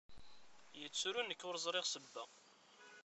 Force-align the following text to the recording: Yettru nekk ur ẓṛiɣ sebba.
Yettru 0.79 1.21
nekk 1.23 1.41
ur 1.49 1.55
ẓṛiɣ 1.65 1.85
sebba. 1.87 2.23